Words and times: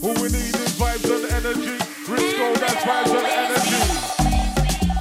Who 0.00 0.08
we 0.22 0.28
need 0.28 0.54
is 0.54 0.78
vibes 0.78 1.10
and 1.10 1.24
energy. 1.32 1.76
Riskgo, 2.06 2.54
that's 2.60 2.84
vibes 2.84 3.12
and 3.18 3.26
energy. 3.44 3.82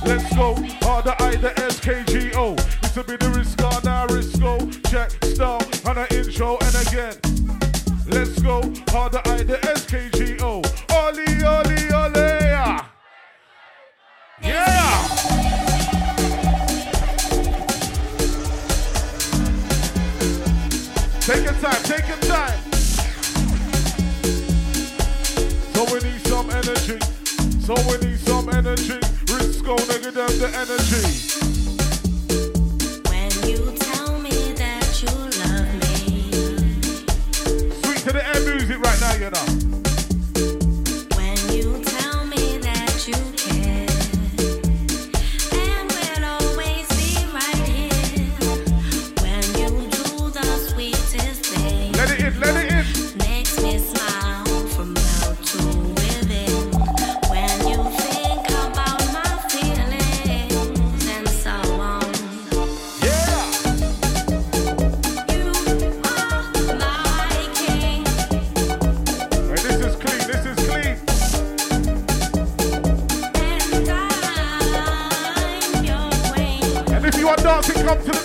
Let's 0.05 0.35
go. 0.35 0.55
R 0.88 1.01
the 1.04 1.16
I 1.21 1.35
the 1.35 1.54
S 1.59 1.79
K 1.79 2.04
G 2.08 2.31
O. 2.35 2.55
Used 2.81 2.93
to 2.96 3.04
be 3.04 3.15
the 3.18 3.29
Riskgo, 3.38 3.83
now 3.83 4.07
Riskgo. 4.07 4.57
Check, 4.89 5.12
style, 5.25 5.62
and 5.86 5.99
an 5.99 6.07
intro, 6.18 6.57
and 6.57 6.75
again. 6.88 7.15
Let's 8.07 8.39
go. 8.41 8.62
R 8.96 9.10
the 9.10 9.21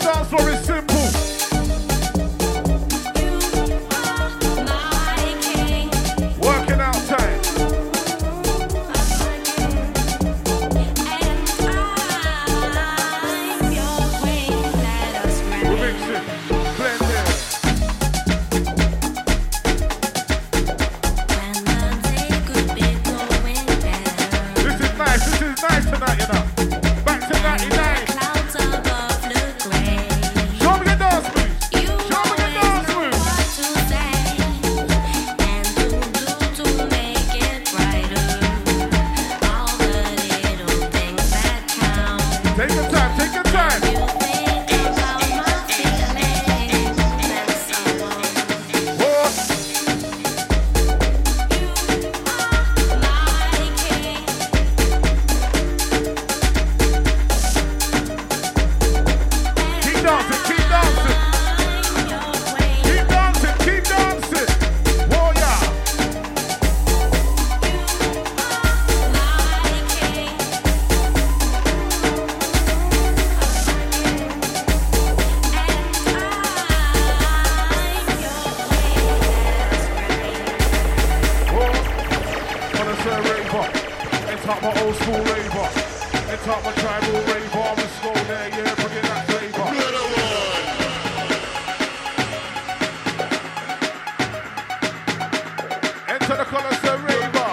dance 0.02 0.28
floor 0.28 0.50
is 0.50 0.64
simple. 0.64 1.11
raver. 83.52 83.68
It's 84.32 84.46
like 84.46 84.62
my 84.62 84.82
old 84.82 84.94
school 84.96 85.14
raver. 85.14 85.68
It's 86.32 86.46
like 86.46 86.64
my 86.64 86.72
tribal 86.72 87.12
raver. 87.12 87.60
I'm 87.60 87.78
a 87.78 87.88
slow 88.00 88.14
there, 88.14 88.48
yeah, 88.48 88.74
bringing 88.74 89.02
that 89.02 89.26
flavor. 89.28 89.66
Enter 96.08 96.36
the 96.36 96.44
Colosseum 96.44 97.04
raver. 97.04 97.52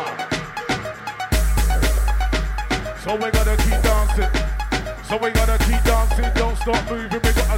So 3.03 3.15
we 3.15 3.31
gotta 3.31 3.57
keep 3.57 3.81
dancing. 3.81 4.31
So 5.03 5.17
we 5.17 5.31
gotta 5.31 5.57
keep 5.65 5.83
dancing. 5.83 6.31
Don't 6.35 6.57
stop 6.57 6.89
moving. 6.89 7.21
We 7.21 7.33
got 7.33 7.48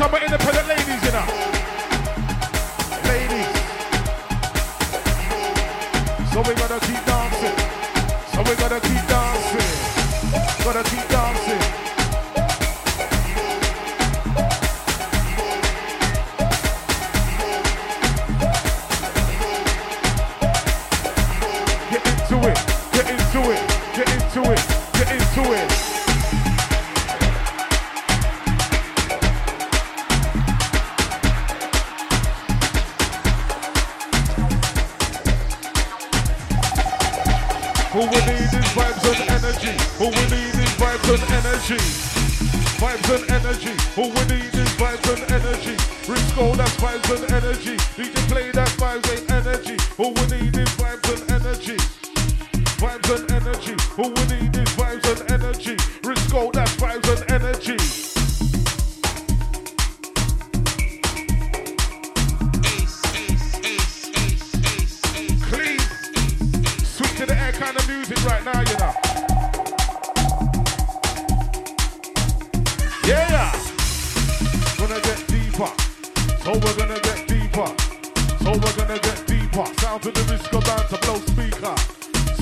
somewhere 0.00 0.24
in 0.24 0.30
the 0.30 0.38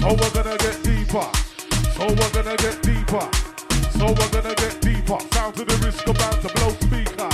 So 0.08 0.14
we're 0.14 0.42
gonna 0.42 0.56
get 0.56 0.82
deeper. 0.82 1.28
So 1.92 2.06
we're 2.08 2.30
gonna 2.32 2.56
get 2.56 2.80
deeper. 2.80 3.28
So 3.90 4.06
we're 4.06 4.30
gonna 4.30 4.54
get 4.54 4.80
deeper. 4.80 5.18
Sound 5.34 5.54
to 5.56 5.64
the 5.66 5.76
risk 5.84 6.06
about 6.06 6.40
to 6.40 6.48
blow 6.54 6.70
speaker. 6.80 7.28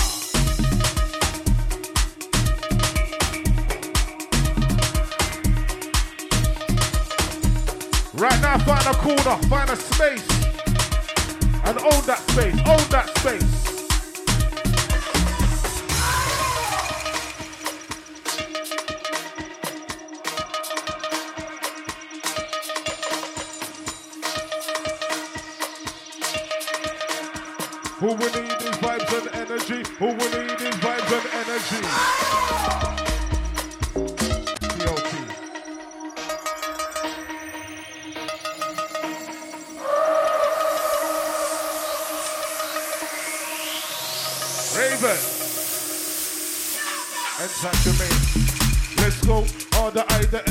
Right 8.15 8.41
now, 8.43 8.59
find 8.59 8.87
a 8.89 8.95
corner, 8.99 9.37
find 9.47 9.71
a 9.71 9.77
space, 9.77 10.29
and 11.67 11.79
own 11.79 12.03
that 12.07 12.25
space, 12.29 12.59
own 12.67 12.89
that 12.91 13.09
space. 13.19 13.64
we 28.25 28.41
need 28.41 28.59
these 28.59 28.79
vibes 28.81 29.13
and 29.19 29.29
energy? 29.35 29.83
Who 29.99 30.07
we 30.07 30.13
need 30.15 30.59
these 30.59 30.79
vibes 30.81 31.13
and 31.13 31.27
energy? 31.43 31.83
POT. 34.81 35.13
Raven. 44.79 45.19
And 47.41 47.51
Sanctuary. 47.51 48.15
Let's 48.99 49.19
go. 49.27 49.45
All 49.79 49.91
the 49.91 50.05
I, 50.09 50.25
the 50.25 50.44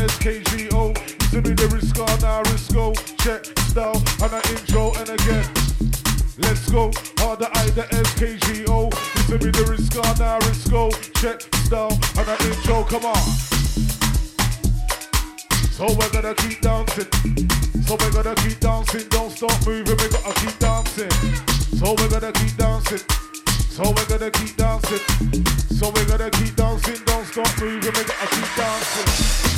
keep 24.46 24.58
dancing. 24.58 25.46
So 25.78 25.92
we're 25.92 26.06
gonna 26.06 26.30
keep 26.32 26.56
dancing, 26.56 27.02
don't 27.06 27.26
stop 27.26 27.62
moving, 27.62 27.80
we 27.80 28.04
gotta 28.04 28.28
keep 28.36 28.56
dancing. 28.56 29.53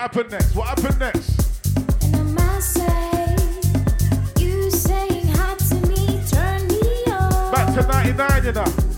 happened 0.00 0.30
next? 0.30 0.54
What 0.54 0.66
happened 0.68 0.98
next? 0.98 1.36
Back 7.52 7.74
to 7.74 7.86
99, 7.86 8.44
you 8.44 8.52
know. 8.52 8.89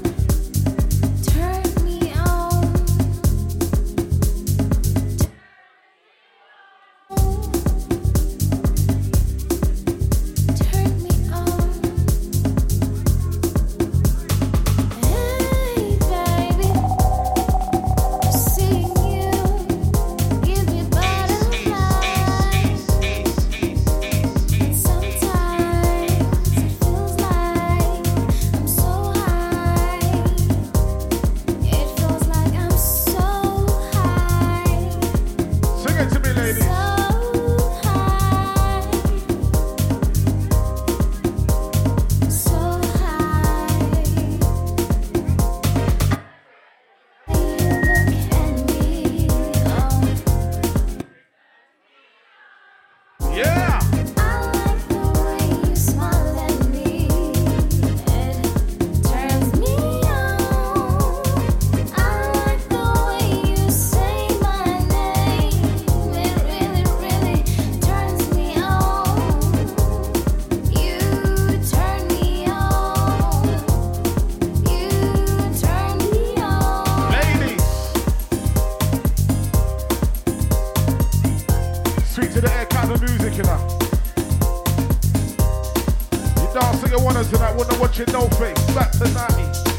Your 87.98 88.06
no 88.12 88.28
face. 88.28 88.74
Back 88.74 88.90
to 88.92 89.08
99. 89.12 89.71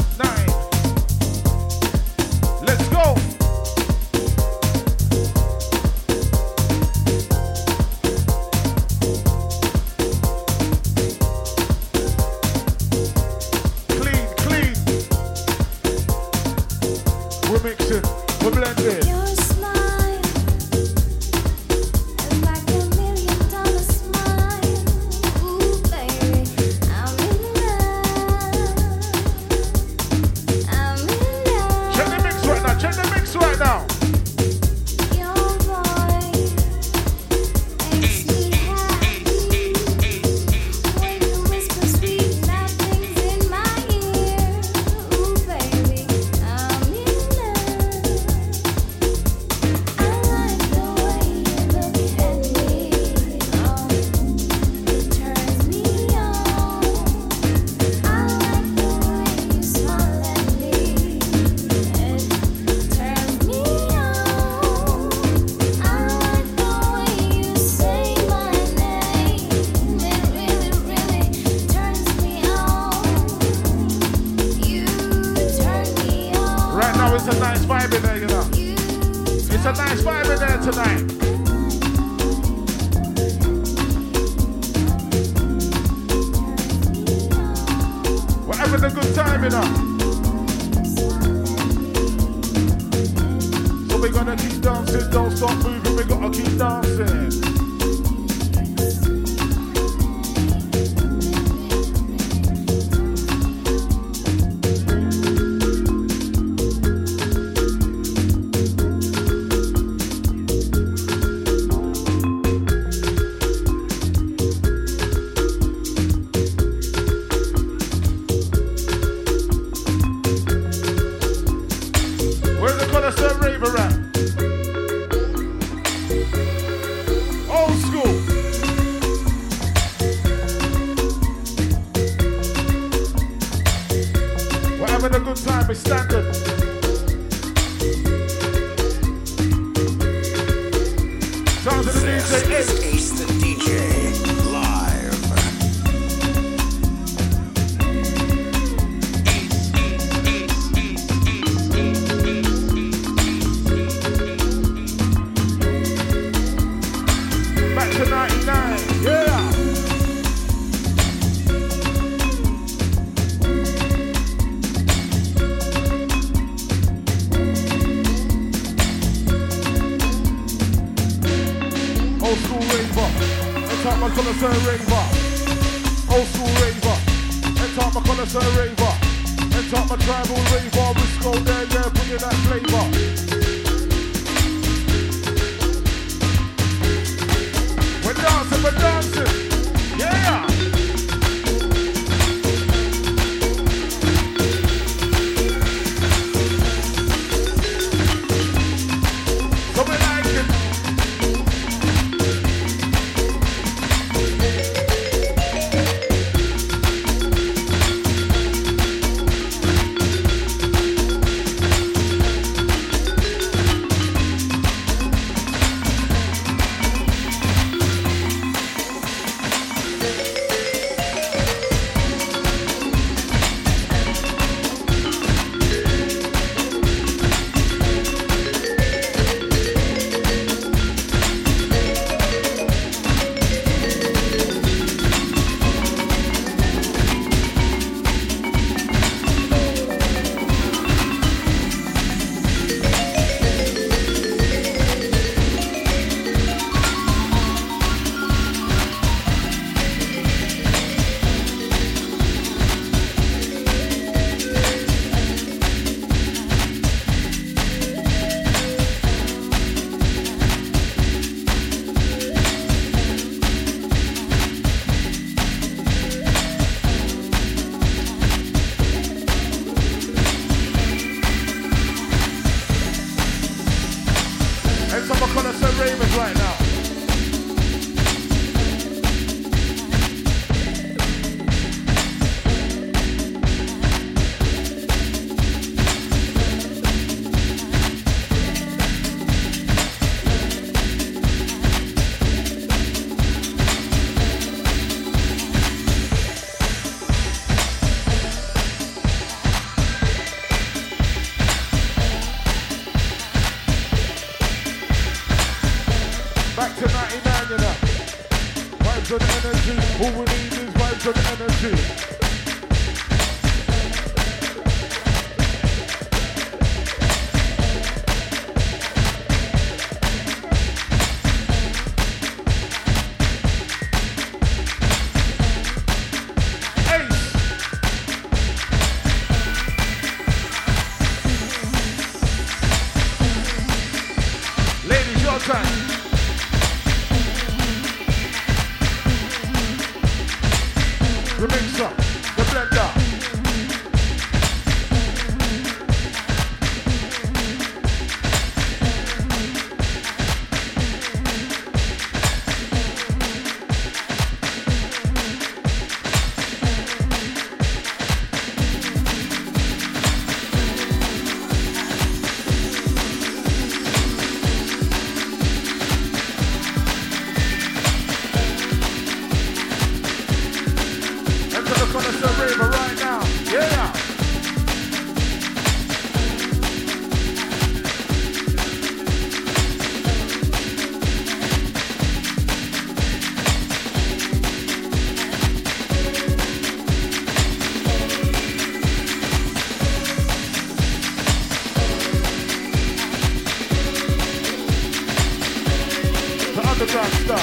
Underground 397.13 397.25
star. 397.25 397.39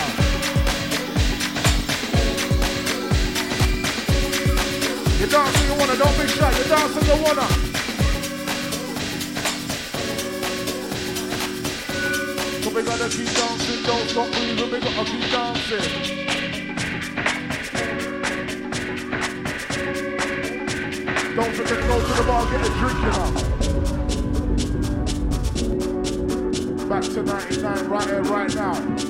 You 5.20 5.26
dance 5.26 5.62
you 5.62 5.74
wanna, 5.74 5.96
don't 5.96 6.16
be 6.18 6.26
shy. 6.28 6.50
You 6.58 6.64
dance 6.64 6.94
you 6.94 7.16
wanna. 7.22 7.46
So 12.62 12.68
we 12.70 12.82
gotta 12.82 13.08
keep 13.08 13.30
dancing, 13.34 13.82
don't 13.84 14.08
stop 14.08 14.28
we 14.28 14.78
gotta 14.80 15.04
keep 15.04 15.30
dancing. 15.30 16.18
Don't 21.36 21.54
forget 21.54 21.78
to 21.80 21.86
go 21.86 21.96
to 22.00 22.12
the 22.12 22.22
bar, 22.26 22.44
get 22.50 22.60
a 22.60 22.68
drink, 22.80 22.98
you 23.00 23.10
know. 23.16 23.50
Back 26.88 27.04
to 27.04 27.22
99, 27.22 27.88
right 27.88 28.04
here, 28.04 28.22
right 28.22 28.54
now. 28.54 29.09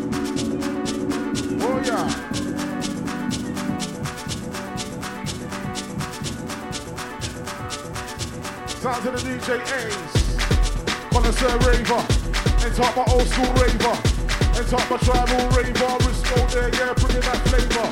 Sounds 8.80 9.04
of 9.04 9.12
the 9.12 9.20
DJ 9.20 9.60
Ace. 9.76 10.36
Connoisseur 11.10 11.58
raver. 11.68 12.02
And 12.64 12.74
talk 12.74 12.96
my 12.96 13.04
old 13.12 13.28
school 13.28 13.52
raver. 13.60 13.96
And 14.58 14.66
talk 14.66 14.90
my 14.90 14.96
tribal 14.96 15.48
raver. 15.54 15.92
Riskgo 16.02 16.50
there, 16.50 16.70
yeah, 16.74 16.94
bringing 16.94 17.20
that 17.20 17.38
flavor. 17.46 17.86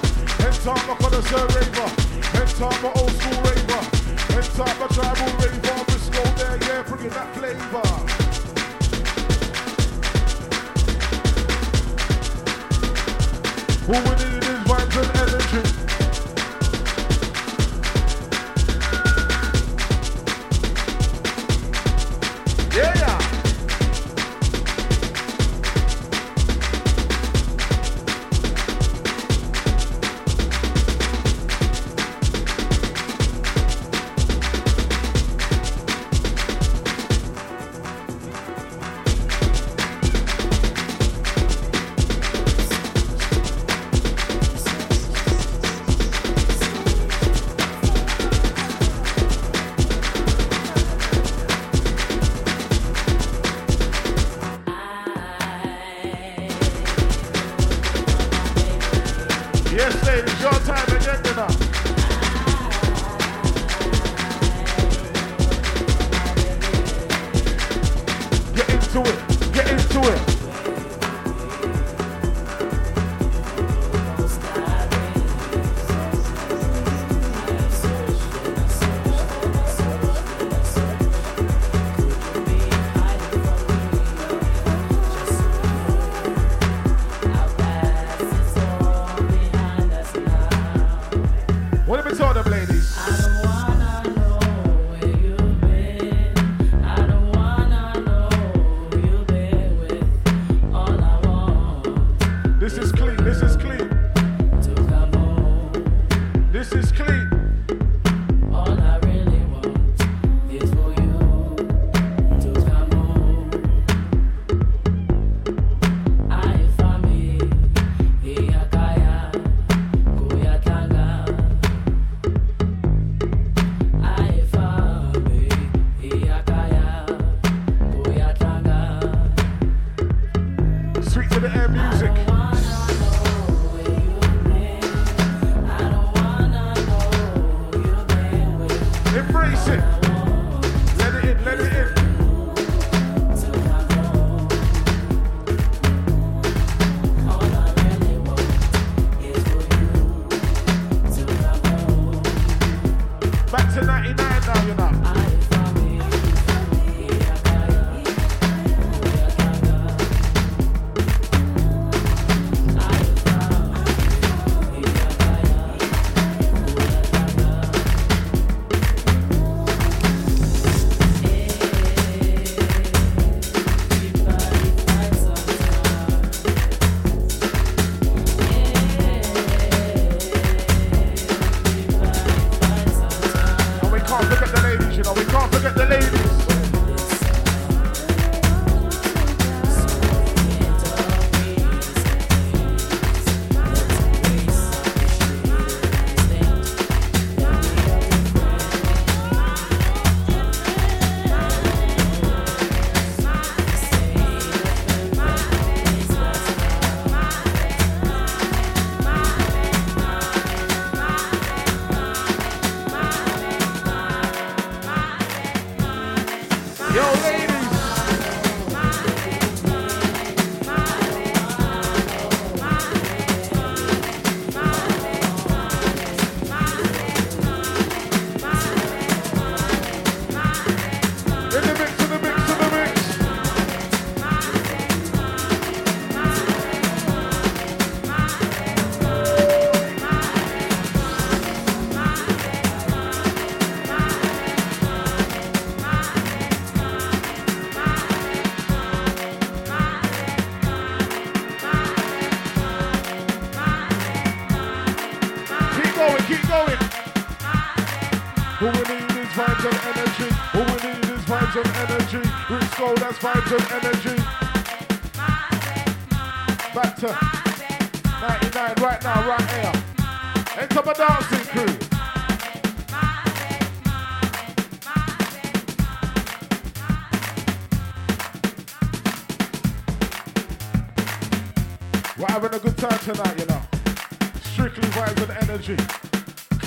And 0.44 0.54
talk 0.64 0.82
my 0.88 0.94
connoisseur 0.96 1.46
raver. 1.54 1.88
And 2.34 2.50
my 2.82 2.92
old 2.96 3.12
school 3.12 3.38
raver. 3.46 3.82
And 4.34 4.46
talk 4.56 4.74
my 4.80 4.86
tribal 4.88 5.30
raver. 5.38 5.78
Riskgo 5.92 6.22
there, 6.36 6.58
yeah, 6.68 6.82
bringing 6.82 7.10
that 7.10 7.34
flavor. 7.36 8.17
Who 13.88 13.94
we 13.94 14.00
need 14.00 14.44
is 14.44 14.58
vibes 14.68 14.96
and 15.00 15.16
energy. 15.16 15.77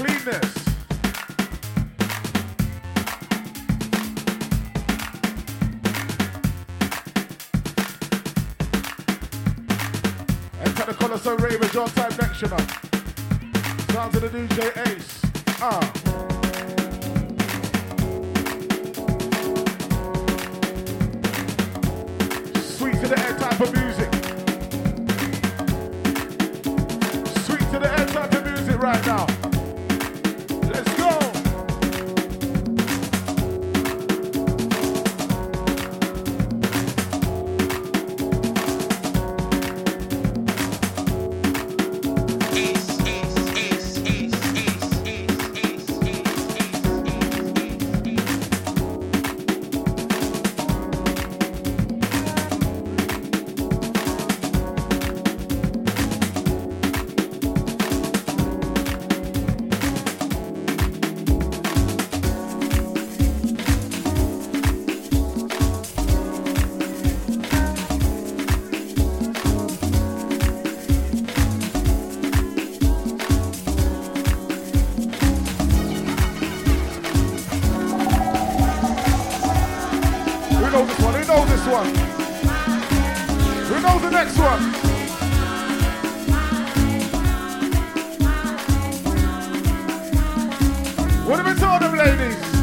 cleanness. 0.02 0.56
Enter 10.62 10.86
the 10.86 10.96
color 10.98 11.18
so 11.18 11.36
rave 11.38 11.60
with 11.60 11.74
your 11.74 11.88
time 11.90 12.12
lecturer. 12.18 12.58
Sounds 13.94 14.16
of 14.16 14.22
the 14.22 14.30
DJ 14.30 14.88
Ace. 14.88 15.22
Ah. 15.62 15.78
Uh. 15.78 16.12
to 23.02 23.08
the 23.08 23.20
air 23.20 23.36
type 23.40 23.60
music. 23.74 24.12
Sweet 27.46 27.72
to 27.72 27.80
the 27.80 27.90
air 27.98 28.06
type 28.08 28.34
of 28.34 28.46
music 28.46 28.78
right 28.80 29.06
now. 29.08 29.21
next 84.24 84.38
one. 84.38 84.62
What 91.28 91.40
have 91.40 91.48
we 91.48 91.60
told 91.60 91.82
them, 91.82 91.98
ladies? 91.98 92.61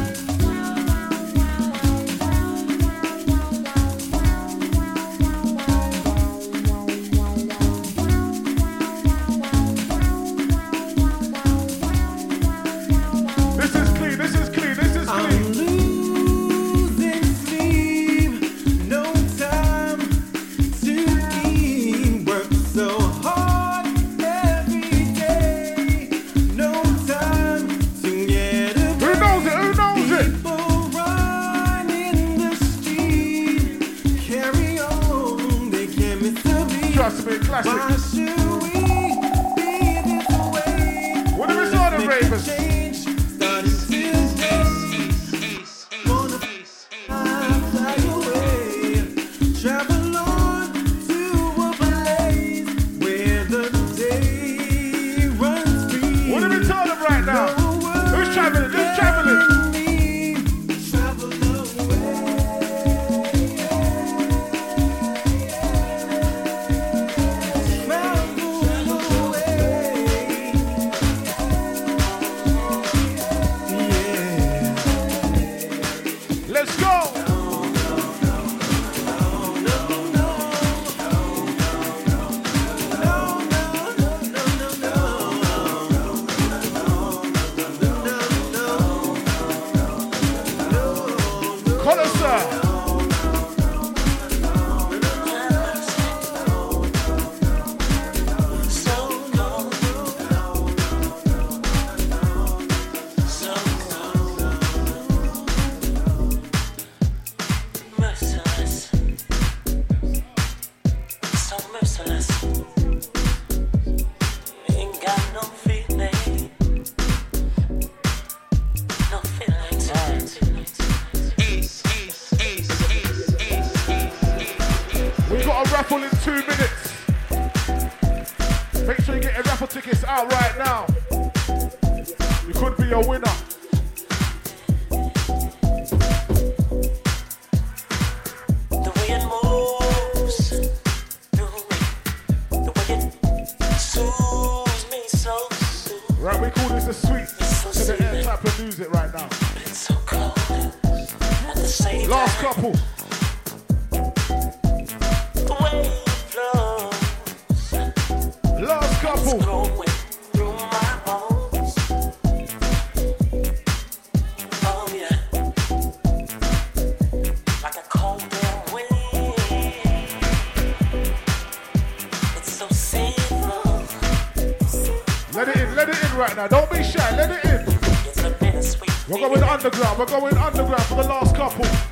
underground, 179.69 179.99
we're 179.99 180.05
going 180.05 180.37
underground 180.37 180.83
for 180.83 180.95
the 180.95 181.03
last 181.03 181.35
couple. 181.35 181.88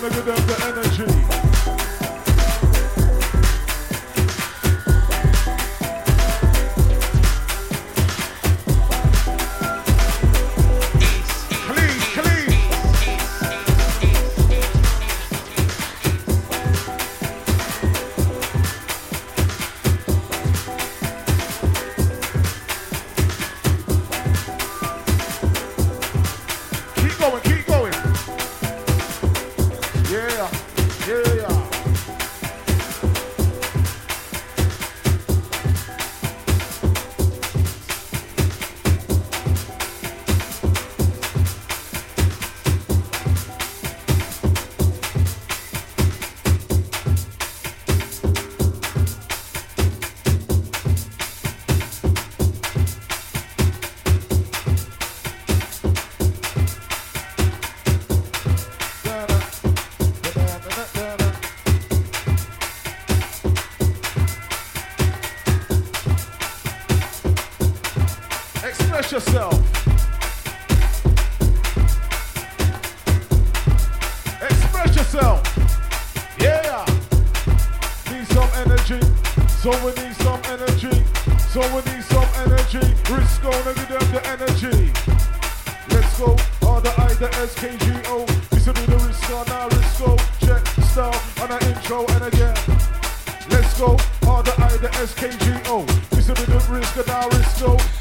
Gonna 0.00 0.14
give 0.14 0.24
them 0.24 0.39
Express 69.12 69.26
yourself. 69.26 69.54
Express 74.40 74.96
yourself. 74.96 76.38
Yeah. 76.38 76.86
Need 78.12 78.26
some 78.28 78.50
energy. 78.54 79.00
So 79.48 79.70
we 79.84 79.90
need 80.00 80.14
some 80.14 80.40
energy. 80.46 81.04
So 81.50 81.60
we 81.74 81.82
need 81.90 82.04
some 82.04 82.28
energy. 82.46 82.86
Risk 83.10 83.42
gonna 83.42 83.74
give 83.74 83.88
them 83.88 84.06
the 84.14 84.22
energy. 84.30 84.92
Let's 85.90 86.16
go. 86.16 86.36
All 86.62 86.80
the 86.80 86.94
I, 86.96 87.12
the 87.14 87.30
SKGO. 87.50 88.50
This 88.50 88.66
will 88.68 88.74
be 88.74 88.86
the 88.86 88.96
risk 89.08 89.28
on 89.30 89.50
our 89.50 89.68
Riskgo. 89.70 90.18
Check 90.46 90.64
style 90.84 91.20
on 91.42 91.50
our 91.50 91.60
intro 91.68 92.06
and 92.06 92.32
again. 92.32 92.54
Let's 93.50 93.76
go. 93.76 93.96
All 94.28 94.44
the 94.44 94.54
I, 94.56 94.76
the 94.76 94.88
SKGO. 95.02 96.10
This 96.10 96.28
will 96.28 96.36
be 96.36 96.44
the 96.44 96.64
risk 96.70 96.96
on 96.96 97.10
our 97.10 97.28
Riskgo. 97.30 97.76
Check 97.76 97.99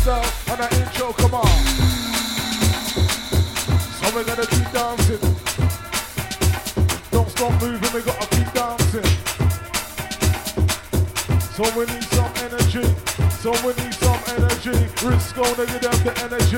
style 0.00 0.24
on 0.50 0.60
our 0.60 0.72
intro. 0.80 1.12
Come 1.12 1.34
on. 1.34 1.46
So 3.98 4.06
we're 4.14 4.24
gonna 4.24 4.46
keep 4.46 4.68
dancing. 4.72 5.20
Don't 7.10 7.28
stop 7.28 7.52
moving. 7.60 7.92
We 7.92 8.00
gotta 8.00 8.26
keep 8.34 8.50
dancing. 8.52 9.10
So 11.56 11.64
we 11.76 11.84
need 11.92 12.06
some 12.16 12.32
energy. 12.46 12.84
So 13.42 13.50
we 13.64 13.72
need 13.80 13.94
some 13.94 14.20
energy. 14.36 14.76
Risk 15.04 15.36
gonna 15.36 15.66
give 15.66 15.82
them 15.82 15.98
the 16.04 16.12
energy. 16.24 16.49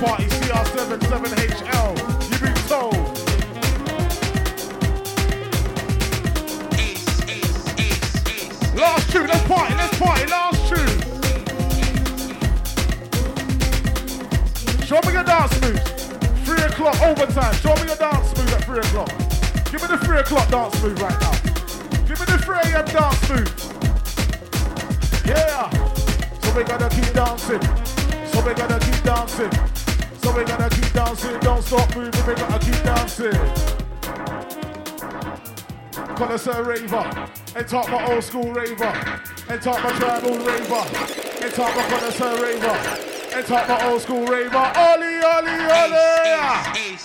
Party 0.00 0.24
CR7 0.24 0.98
7HL. 1.00 1.96
You 2.30 2.38
been 2.38 2.54
told. 2.68 2.94
Last 8.76 9.10
tune, 9.10 9.26
let's 9.26 9.46
party, 9.48 9.74
let's 9.74 9.98
party, 9.98 10.26
last 10.26 10.68
tune. 10.68 10.98
Show 14.86 15.00
me 15.06 15.12
your 15.14 15.24
dance 15.24 15.60
moves. 15.60 15.82
Three 16.44 16.62
o'clock 16.62 17.00
overtime. 17.02 17.54
Show 17.56 17.74
me 17.74 17.88
your 17.88 17.96
dance 17.96 18.36
move 18.38 18.52
at 18.52 18.64
three 18.64 18.78
o'clock. 18.78 19.10
Give 19.70 19.82
me 19.82 19.88
the 19.88 19.98
three 20.04 20.18
o'clock 20.18 20.48
dance 20.48 20.80
move 20.82 21.00
right 21.02 21.20
now. 21.20 21.32
Give 22.06 22.20
me 22.20 22.24
the 22.24 22.38
3 22.38 22.56
a.m. 22.72 22.84
dance 22.86 23.28
move. 23.28 23.48
Yeah. 25.26 25.68
So 26.40 26.56
we 26.56 26.64
gotta 26.64 26.88
keep 26.88 27.12
dancing. 27.12 27.60
So 28.32 28.40
we 28.46 28.54
gotta 28.54 28.78
keep 28.78 29.02
dancing. 29.02 29.67
So 30.28 30.36
we 30.36 30.44
gotta 30.44 30.68
keep 30.68 30.92
dancing. 30.92 31.40
Don't 31.40 31.62
stop 31.62 31.96
moving. 31.96 32.26
We 32.26 32.34
gotta 32.34 32.58
keep 32.58 32.82
dancing. 32.84 33.32
Connoisseur 36.16 36.62
raver. 36.64 37.28
And 37.56 37.66
talk 37.66 37.88
my 37.88 38.12
old 38.12 38.22
school 38.22 38.52
raver. 38.52 38.92
And 39.48 39.62
talk 39.62 39.82
my 39.82 39.90
tribal 39.92 40.36
raver. 40.36 40.84
And 41.42 41.54
talk 41.54 41.74
my 41.74 41.82
connoisseur 41.88 42.42
raver. 42.42 42.76
And 43.34 43.46
talk 43.46 43.68
my 43.68 43.88
old 43.88 44.02
school 44.02 44.26
raver. 44.26 44.54
Ollie, 44.54 45.22
Ollie, 45.24 45.64
Ollie. 45.80 46.98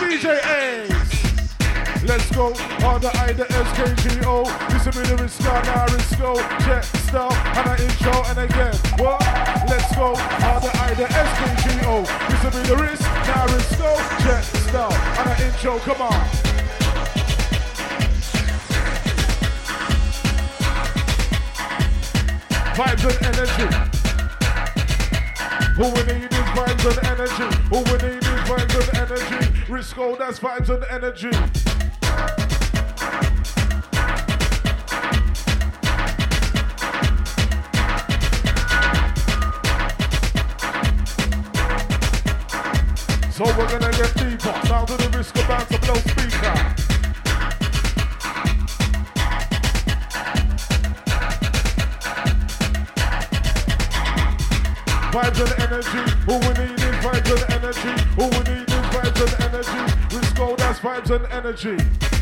DJ 0.00 0.40
Ace. 0.56 2.02
Let's 2.04 2.30
go. 2.34 2.54
The 2.54 3.10
I, 3.14 3.32
the 3.34 3.44
SKGO. 3.44 4.44
Listen 4.72 4.92
to 4.92 5.00
the 5.00 5.22
Riskgo, 5.22 5.64
now 5.64 5.86
Riskgo. 5.86 6.36
Check 6.64 7.03
style 7.14 7.30
and 7.30 7.66
an 7.70 7.86
intro 7.86 8.12
and 8.26 8.38
again. 8.40 8.74
What? 8.98 9.20
Let's 9.70 9.94
go. 9.94 10.14
The 10.14 10.70
I, 10.82 10.94
the 10.94 11.04
SKGO. 11.04 12.02
Listen 12.28 12.50
to 12.50 12.62
the 12.68 12.76
Risk, 12.76 13.02
now 13.02 13.46
Riskgo. 13.46 13.90
Check 14.24 14.42
style 14.42 14.92
and 15.18 15.30
an 15.30 15.46
intro. 15.46 15.78
Come 15.78 16.02
on. 16.02 16.20
Vibes 22.74 23.04
and 23.06 23.18
energy. 23.30 23.68
Who 25.76 25.84
we 25.94 26.02
need 26.12 26.32
is 26.32 26.48
vibes 26.58 26.84
and 26.90 26.98
energy. 27.14 27.48
Who 27.70 27.78
we 27.90 27.96
need 28.08 28.24
is 28.24 28.40
vibes 28.50 28.74
and 28.80 28.90
energy. 28.98 29.42
Riskgo, 29.70 30.18
that's 30.18 30.40
vibes 30.40 30.68
and 30.68 30.84
energy. 30.90 31.83
So 43.44 43.50
we're 43.58 43.68
gonna 43.68 43.90
get 43.90 44.14
deeper. 44.14 44.54
Sound 44.66 44.88
to 44.88 44.96
the 44.96 45.08
Riskgo 45.12 45.46
bounce 45.46 45.70
a 45.70 45.78
blow 45.78 45.94
speaker. 45.96 46.54
Vibes 55.12 55.40
and 55.44 55.54
energy. 55.60 56.04
Who 56.24 56.34
we 56.38 56.52
need 56.58 56.80
is 56.80 56.96
vibes 57.04 57.30
and 57.34 57.44
energy. 57.52 57.94
Who 58.16 58.24
we 58.24 58.40
need 58.48 58.66
is 58.66 58.86
vibes 58.94 59.20
and 59.20 59.34
energy. 59.44 59.82
Riskgo, 60.08 60.56
that's 60.56 60.78
vibes 60.80 61.10
and 61.10 61.26
energy. 61.30 62.13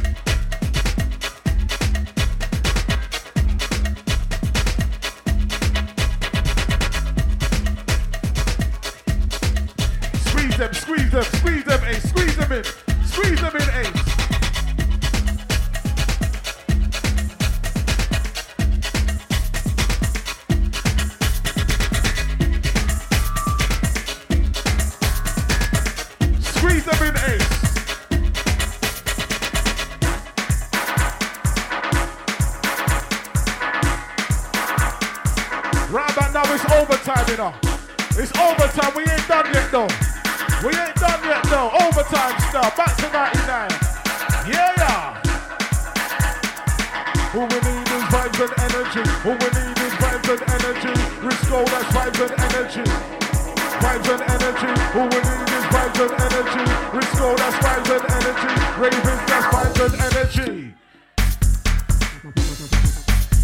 All 47.35 47.41
we 47.41 47.47
need 47.49 47.89
is 47.89 48.05
vibes 48.13 48.41
and 48.45 48.53
energy. 48.61 49.01
All 49.25 49.33
we 49.33 49.49
need 49.57 49.79
is 49.81 49.95
vibes 49.97 50.29
and 50.29 50.43
energy. 50.53 50.93
Riskgo, 51.25 51.65
that's 51.65 51.89
vibes 51.97 52.21
and 52.21 52.33
energy. 52.45 52.85
Vibes 53.81 54.09
and 54.13 54.21
energy. 54.21 54.73
All 54.93 55.09
we 55.09 55.17
need 55.17 55.49
is 55.57 55.65
vibes 55.73 56.01
and 56.05 56.13
energy. 56.29 56.65
Riskgo, 56.93 57.29
that's 57.39 57.57
vibes 57.65 57.91
and 57.97 58.05
energy. 58.13 58.53
Ravens, 58.83 59.23
that's 59.31 59.47
vibes 59.49 59.81
and 59.81 59.95
energy. 60.13 60.75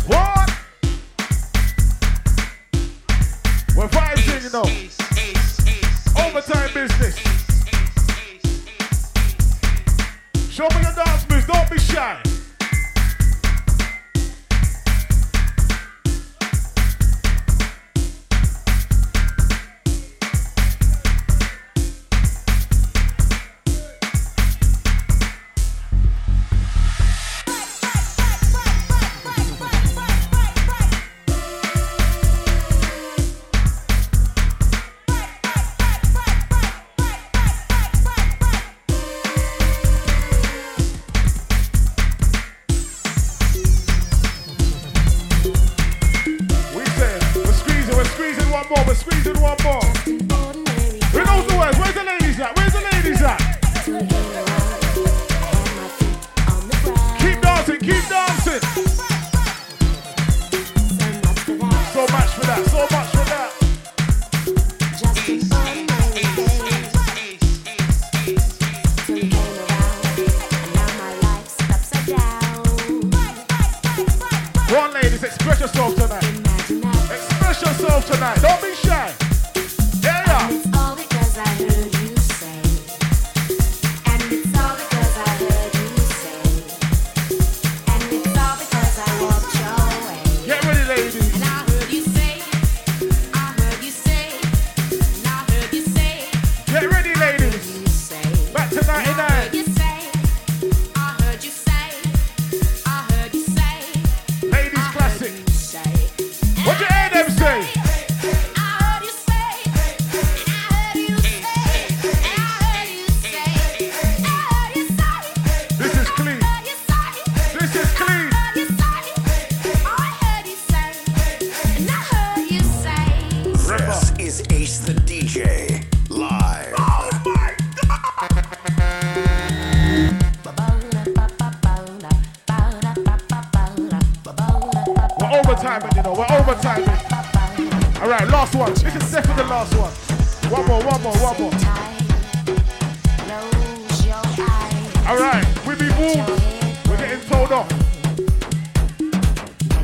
what? 0.06 0.48
We're 3.74 3.88
vibing, 3.88 4.42
you 4.44 4.50
know. 4.52 4.66
Overtime 6.26 6.70
business. 6.74 7.16
Show 10.52 10.68
me 10.74 10.82
your 10.82 10.92
dance 10.92 11.24
moves, 11.30 11.46
don't 11.46 11.70
be 11.70 11.78
shy. 11.78 12.27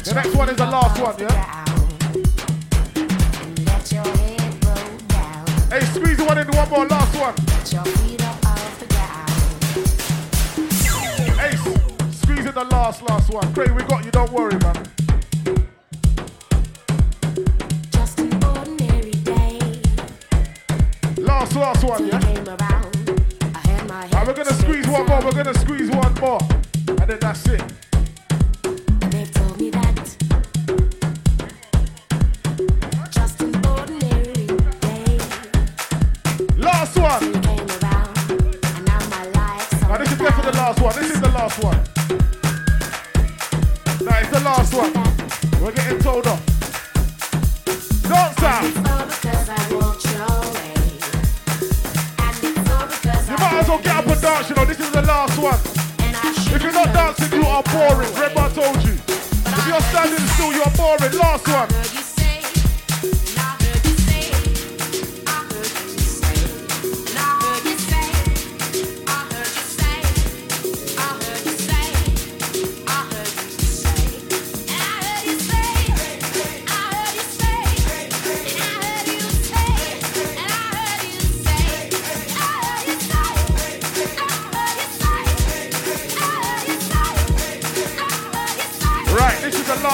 The 0.05 0.13
next 0.13 0.35
one 0.37 0.51
is 0.51 0.57
the 0.57 0.67
last 0.67 1.01
one, 1.01 1.19
yeah? 1.19 1.65
Hey, 5.71 5.81
squeeze 5.87 6.19
the 6.19 6.25
one 6.27 6.37
in 6.37 6.47
one 6.49 6.69
more, 6.69 6.87
last 6.87 7.17
one. 7.17 7.35
Hey, 11.39 11.57
squeeze 12.13 12.45
in 12.45 12.55
the 12.55 12.65
last, 12.71 13.03
last 13.03 13.33
one. 13.33 13.55
Craig, 13.55 13.71
we 13.71 13.83
got 13.85 14.05
you, 14.05 14.11
don't 14.11 14.31
worry, 14.31 14.59
man. 14.59 14.77
Just 17.91 18.19
an 18.21 18.45
ordinary 18.45 19.13
day. 19.13 19.59
Last, 21.17 21.57
last 21.57 21.83
one, 21.83 22.07
yeah? 22.09 22.21
Around, 22.45 24.13
right, 24.13 24.27
we're 24.27 24.35
gonna 24.35 24.53
squeeze 24.53 24.87
one 24.87 25.07
more, 25.07 25.23
we're 25.25 25.33
gonna 25.33 25.59
squeeze 25.59 25.91
one 25.91 26.15
more. 26.21 26.41
And 26.89 27.09
then 27.09 27.19
that's 27.21 27.47
it. 27.49 27.63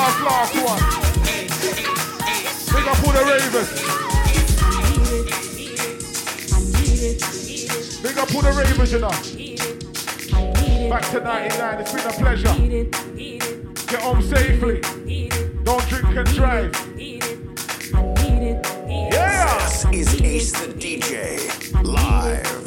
last, 0.01 0.20
last 0.22 0.55
one. 0.64 0.80
Big 2.72 2.86
up 2.88 3.05
all 3.05 3.12
the 3.12 3.24
ravers. 3.28 3.70
Big 8.03 8.18
up 8.18 8.34
all 8.34 8.42
the 8.42 8.53
ravers, 8.53 8.92
you 8.92 8.98
know. 8.98 9.11
Back 10.88 11.05
to 11.11 11.20
99, 11.20 11.80
it's 11.80 11.92
been 11.92 12.07
a 12.07 12.12
pleasure. 12.12 12.55
Get 13.86 14.01
home 14.01 14.22
safely. 14.22 14.80
Don't 15.64 15.86
drink 15.88 16.16
and 16.16 16.28
drive. 16.34 16.72
Yeah! 19.12 19.68
This 19.90 20.09
is 20.09 20.22
Ace 20.22 20.53
the 20.53 20.72
DJ, 20.72 21.82
live. 21.84 22.60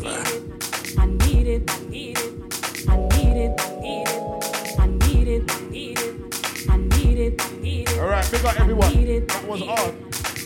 Big 8.43 8.51
up 8.51 8.59
everyone. 8.59 8.91
That 9.27 9.47
was 9.47 9.61
on. 9.61 9.95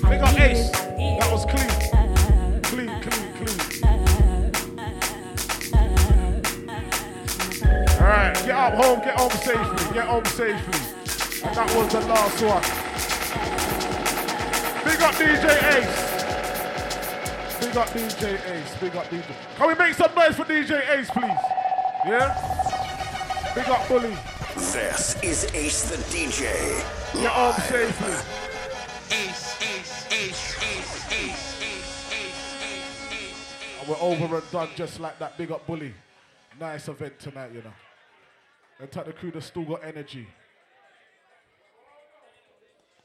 Big 0.07 0.21
up 0.21 0.39
Ace. 0.39 0.69
That 0.69 1.29
was 1.31 1.45
clean. 1.45 1.69
Clean, 2.61 3.01
clean, 3.01 3.25
clean. 3.33 3.59
Alright, 7.99 8.35
get 8.45 8.55
up 8.55 8.73
home, 8.75 8.99
get 8.99 9.15
home 9.19 9.31
safely, 9.31 9.93
get 9.95 10.05
home 10.05 10.25
safely. 10.25 10.79
And 11.43 11.55
that 11.55 11.75
was 11.75 11.91
the 11.91 11.99
last 12.01 12.41
one. 12.43 12.63
Big 14.85 15.01
up 15.01 15.15
DJ 15.15 15.45
Ace. 15.73 15.97
Big 17.59 17.77
up 17.77 17.89
DJ 17.89 18.23
Ace. 18.51 18.75
Big 18.79 18.95
up 18.95 19.05
DJ. 19.09 19.25
Can 19.55 19.67
we 19.67 19.73
make 19.73 19.95
some 19.95 20.13
noise 20.13 20.35
for 20.35 20.45
DJ 20.45 20.87
Ace, 20.99 21.09
please? 21.09 21.41
Yeah? 22.05 22.29
Big 23.55 23.67
up 23.67 23.87
Bully. 23.87 24.36
This 24.77 25.15
is 25.23 25.51
Ace 25.55 25.89
the 25.89 25.97
DJ 26.15 26.43
Get 27.13 27.31
home 27.31 27.47
live. 27.47 27.63
safely. 27.63 28.13
And 33.79 33.89
we're 33.89 33.97
over 33.99 34.35
and 34.37 34.51
done 34.51 34.69
just 34.75 34.99
like 34.99 35.17
that. 35.17 35.35
Big 35.35 35.51
up 35.51 35.65
Bully. 35.65 35.95
Nice 36.59 36.87
event 36.89 37.17
tonight, 37.17 37.53
you 37.55 37.63
know. 37.63 37.73
And 38.79 38.91
tell 38.91 39.03
the 39.03 39.13
crew 39.13 39.31
that's 39.31 39.47
still 39.47 39.63
got 39.63 39.83
energy. 39.83 40.27